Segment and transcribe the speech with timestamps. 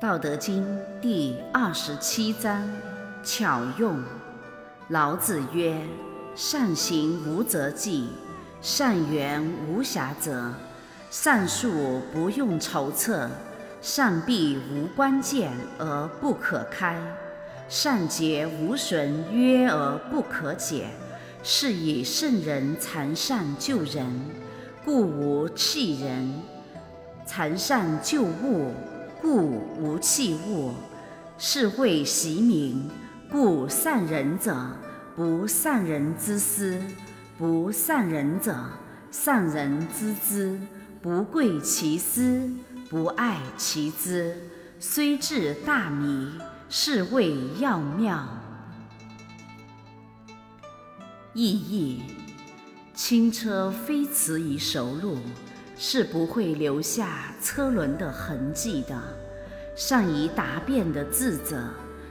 [0.00, 0.64] 道德经
[0.98, 2.66] 第二十七章：
[3.22, 4.02] 巧用。
[4.88, 5.78] 老子曰
[6.34, 8.08] ：“善行无辙迹，
[8.62, 10.52] 善言无瑕谪，
[11.10, 13.28] 善术不用筹策，
[13.82, 16.98] 善闭无关键而不可开，
[17.68, 20.86] 善结无绳约而不可解。
[21.42, 24.18] 是以圣人残善救人，
[24.82, 26.40] 故无弃人；
[27.26, 28.72] 残善救物。”
[29.20, 30.72] 故无弃物，
[31.36, 32.90] 是谓习名。
[33.30, 34.56] 故善人者，
[35.14, 36.80] 不善人之师；
[37.38, 38.56] 不善人者，
[39.10, 40.58] 善人之资。
[41.02, 42.50] 不贵其师，
[42.88, 44.34] 不爱其资，
[44.78, 46.32] 虽智大迷，
[46.70, 48.26] 是谓要妙。
[51.34, 52.02] 意义：
[52.94, 55.18] 轻车飞驰于熟路。
[55.82, 59.00] 是不会留下车轮的痕迹的。
[59.80, 61.58] 善于答辩的智者，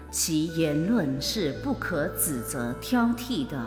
[0.10, 3.64] 其言论是不可指责挑剔的。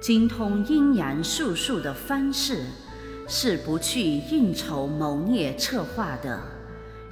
[0.00, 2.64] 精通阴阳术数的方式，
[3.28, 6.40] 是不去应酬谋略策划的。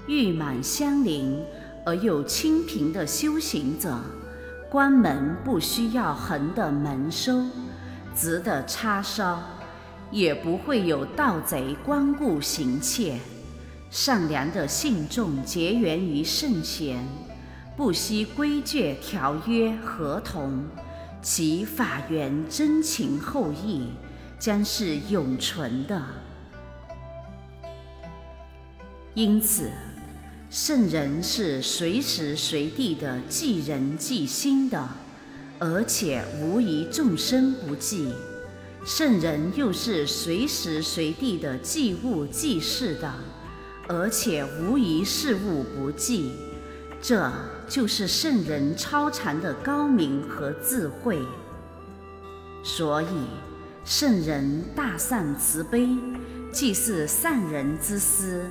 [0.09, 1.45] 玉满相邻
[1.87, 3.97] 而又清贫的修行者，
[4.69, 7.41] 关门不需要横的门收，
[8.17, 9.41] 直的插烧。
[10.11, 13.21] 也不会有盗贼光顾行窃，
[13.91, 17.05] 善良的信众结缘于圣贤，
[17.77, 20.65] 不惜规矩条约合同，
[21.21, 23.89] 其法缘真情厚谊
[24.39, 26.01] 将是永存的。
[29.15, 29.73] 因此，
[30.49, 34.89] 圣人是随时随地的济人济心的，
[35.59, 38.15] 而且无疑众生不济。
[38.87, 43.13] 圣人又是随时随地的记物记事的，
[43.93, 46.37] 而且无疑事物不记，
[47.03, 47.29] 这
[47.67, 51.19] 就是圣人超常的高明和智慧。
[52.63, 53.27] 所以，
[53.85, 55.89] 圣人大善慈悲，
[56.53, 58.49] 既是善人之师，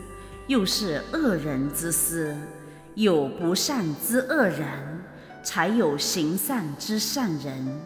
[0.47, 2.35] 又是恶人之师。
[2.95, 4.67] 有不善之恶人，
[5.41, 7.79] 才有行善之善人。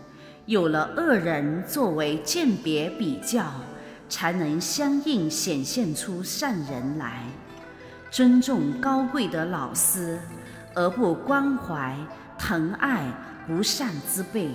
[0.47, 3.45] 有了恶人作为鉴别比较，
[4.09, 7.27] 才能相应显现出善人来。
[8.13, 10.19] 尊重高贵的老师，
[10.75, 11.97] 而不关怀
[12.37, 13.11] 疼爱
[13.47, 14.51] 不善之辈，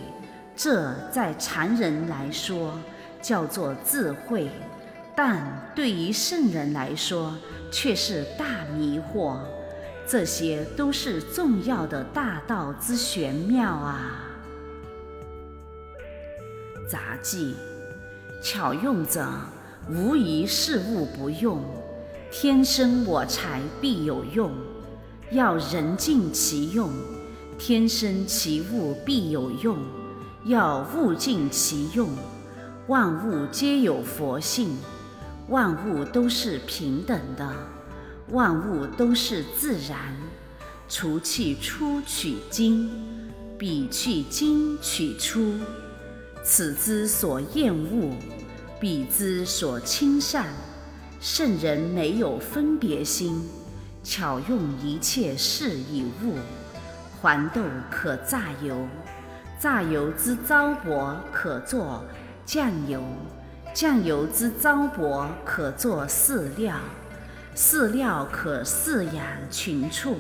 [0.55, 2.79] 这在常人来说
[3.21, 4.49] 叫做智慧，
[5.17, 7.37] 但对于圣人来说
[7.73, 9.41] 却是大迷惑。
[10.07, 14.25] 这些都是重要的大道之玄妙啊！
[16.89, 17.57] 杂技，
[18.41, 19.29] 巧用者
[19.91, 21.61] 无疑事物不用。
[22.31, 24.53] 天生我材必有用，
[25.33, 26.91] 要人尽其用。
[27.59, 29.79] 天生其物必有用，
[30.45, 32.09] 要物尽其用。
[32.87, 34.77] 万物皆有佛性，
[35.49, 37.51] 万物都是平等的，
[38.31, 40.15] 万物都是自然。
[40.89, 42.91] 除去出取精，
[43.59, 45.55] 彼去精取出。
[46.45, 48.15] 此之所厌恶，
[48.79, 50.47] 彼之所亲善。
[51.21, 53.45] 圣人没有分别心，
[54.05, 56.37] 巧用一切事以物。
[57.21, 58.87] 黄豆可榨油，
[59.59, 62.05] 榨油之糟粕可作
[62.47, 63.03] 酱油，
[63.75, 66.77] 酱油之糟粕可作饲料，
[67.57, 70.19] 饲料可饲养群畜，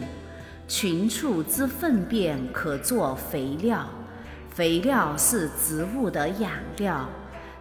[0.66, 3.88] 群畜之粪便可作肥料。
[4.50, 7.08] 肥料是植物的养料，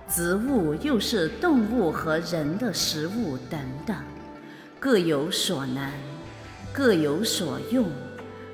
[0.09, 3.95] 植物又是动物和人的食物等等，
[4.79, 5.91] 各有所能，
[6.71, 7.91] 各有所用，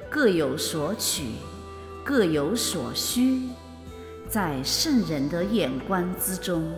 [0.10, 1.34] 各有所取，
[2.04, 3.50] 各有所需。
[4.28, 6.72] 在圣人的眼光之中，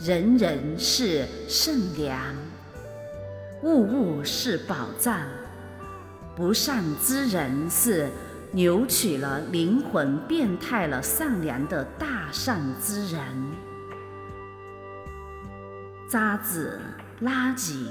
[0.00, 2.34] 人人是圣良，
[3.62, 5.20] 物物是宝藏。
[6.34, 8.08] 不善之人是。
[8.52, 13.20] 扭曲了灵魂，变态了善良的大善之人。
[16.08, 16.78] 渣子、
[17.20, 17.86] 垃圾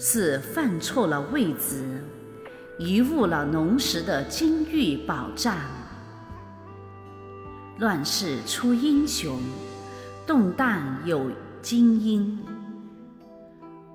[0.00, 2.02] 是犯错了位置，
[2.78, 5.54] 贻误了农时的金玉宝藏。
[7.78, 9.38] 乱世出英雄，
[10.26, 11.30] 动荡有
[11.60, 12.38] 精英。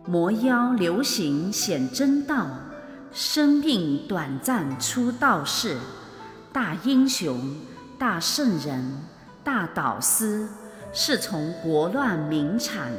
[0.05, 2.47] 魔妖流行显真道，
[3.11, 5.77] 生命短暂出道士。
[6.51, 7.57] 大英雄、
[7.97, 9.01] 大圣人、
[9.43, 10.47] 大导师，
[10.93, 12.91] 是从国乱民惨、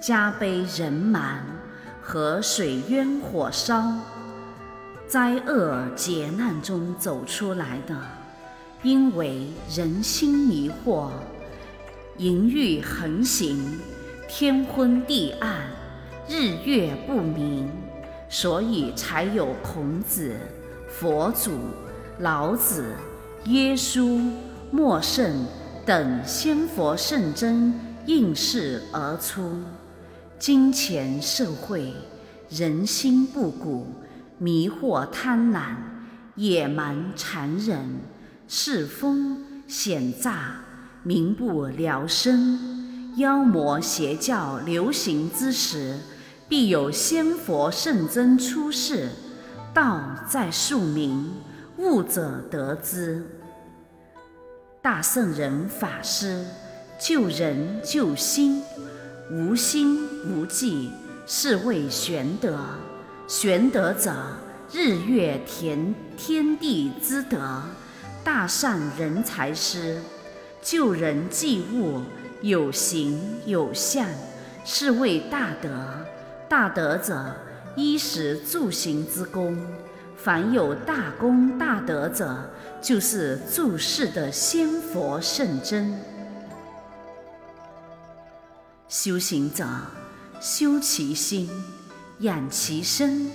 [0.00, 1.44] 家悲人满
[2.00, 3.82] 和水淹火烧，
[5.08, 7.96] 灾厄劫难中走出来的，
[8.82, 11.10] 因为人心迷惑，
[12.16, 13.80] 淫欲横行，
[14.28, 15.62] 天昏地暗，
[16.28, 17.68] 日月不明，
[18.28, 20.36] 所以才有孔子、
[20.88, 21.58] 佛祖、
[22.20, 22.94] 老子、
[23.46, 24.30] 耶稣、
[24.70, 25.44] 莫圣
[25.84, 27.74] 等仙佛圣真
[28.06, 29.60] 应世而出。
[30.38, 31.92] 金钱社会，
[32.48, 33.86] 人心不古。
[34.40, 35.74] 迷惑贪婪、
[36.36, 37.98] 野蛮残忍、
[38.46, 40.60] 世风险诈、
[41.02, 45.98] 民不聊生、妖魔邪教流行之时，
[46.48, 49.08] 必有仙佛圣僧出世。
[49.74, 51.32] 道在庶民，
[51.78, 53.26] 悟者得之。
[54.80, 56.46] 大圣人法师
[56.96, 58.62] 救人救心，
[59.30, 60.90] 无心无计，
[61.26, 62.58] 是谓玄德。
[63.26, 64.10] 玄德者，
[64.72, 67.62] 日月田天地之德，
[68.24, 70.00] 大善人才师，
[70.62, 72.00] 救人济物，
[72.40, 74.06] 有形有相，
[74.64, 75.68] 是谓大德。
[76.48, 77.36] 大德者，
[77.76, 79.58] 衣食住行之功。
[80.16, 82.34] 凡有大功大德者，
[82.80, 86.00] 就是住世的仙佛圣真。
[88.88, 89.66] 修行者，
[90.40, 91.50] 修其心。
[92.20, 93.30] 养其身，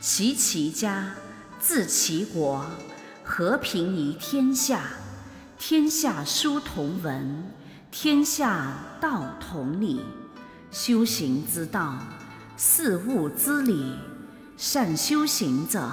[0.00, 1.14] 齐其家，
[1.60, 2.64] 治其国，
[3.22, 4.80] 和平于天下。
[5.58, 7.44] 天下书同文，
[7.92, 10.00] 天下道同理。
[10.72, 11.98] 修行之道，
[12.56, 13.96] 事物之理。
[14.56, 15.92] 善修行者，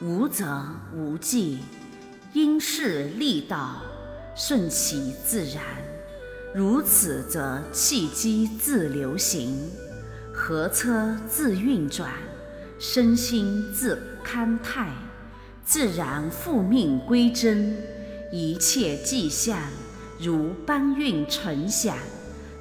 [0.00, 1.58] 无则无忌，
[2.32, 3.82] 因势利导，
[4.34, 5.87] 顺其自然。
[6.54, 9.70] 如此，则气机自流行。
[10.32, 12.12] 河车自运转，
[12.78, 14.90] 身心自康泰，
[15.64, 17.76] 自然复命归真，
[18.32, 19.58] 一切迹象
[20.18, 21.96] 如搬运成响，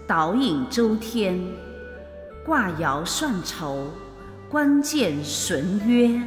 [0.05, 1.39] 导引周天，
[2.45, 3.91] 卦爻算筹，
[4.49, 6.21] 关键损约，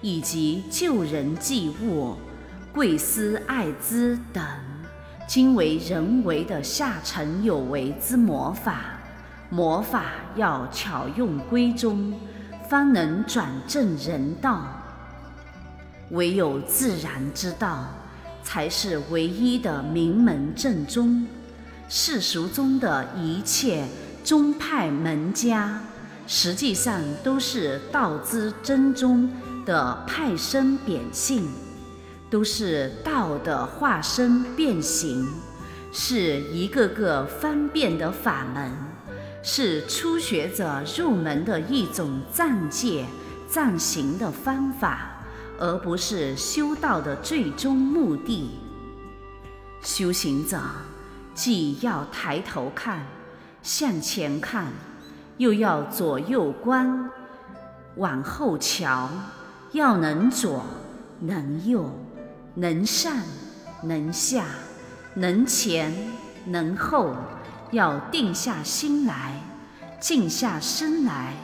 [0.00, 2.14] 以及救人济物、
[2.72, 4.42] 贵思爱资等，
[5.26, 8.82] 今为人为的下沉有为之魔法。
[9.50, 10.06] 魔法
[10.36, 12.12] 要巧用归宗，
[12.68, 14.64] 方能转正人道。
[16.10, 17.86] 唯有自然之道，
[18.42, 21.26] 才是唯一的名门正宗。
[21.88, 23.86] 世俗中的一切
[24.24, 25.80] 宗派门家，
[26.26, 29.30] 实际上都是道之真宗
[29.64, 31.48] 的派生变性，
[32.34, 35.24] 都是道的化身变形，
[35.92, 38.72] 是一个个方便的法门。
[39.40, 43.06] 是初学者入门的一种暂戒、
[43.46, 45.10] 暂行的方法，
[45.60, 48.50] 而不是修道的最终目的。
[49.80, 50.60] 修行者
[51.34, 53.06] 既要抬头看、
[53.62, 54.72] 向前看，
[55.36, 57.08] 又要左右观、
[57.94, 59.08] 往后瞧，
[59.70, 60.64] 要能左、
[61.20, 61.88] 能右、
[62.54, 63.16] 能上、
[63.82, 64.46] 能下、
[65.14, 65.92] 能前、
[66.46, 67.14] 能后。
[67.70, 69.40] 要定下心来，
[69.98, 71.34] 静下身来，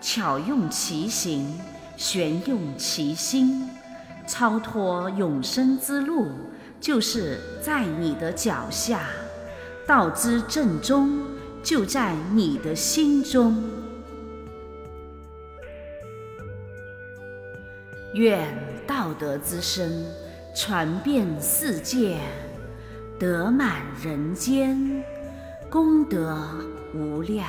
[0.00, 1.60] 巧用其形，
[1.94, 3.68] 玄用其心，
[4.26, 6.28] 超脱永生之路，
[6.80, 9.00] 就是在你的脚下；
[9.86, 11.18] 道之正宗，
[11.62, 13.62] 就在你的心中。
[18.14, 20.06] 愿道德之声
[20.54, 22.20] 传遍世界，
[23.18, 25.04] 得满人间。
[25.68, 26.38] 功德
[26.94, 27.48] 无量。